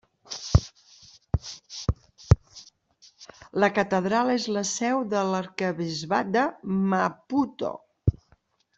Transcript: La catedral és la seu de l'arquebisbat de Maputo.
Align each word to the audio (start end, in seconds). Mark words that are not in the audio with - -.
La 3.65 3.71
catedral 3.75 4.33
és 4.39 4.49
la 4.57 4.67
seu 4.73 5.05
de 5.15 5.23
l'arquebisbat 5.31 6.37
de 6.41 6.51
Maputo. 6.97 7.75